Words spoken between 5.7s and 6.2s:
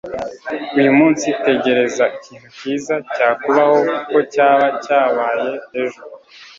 ejo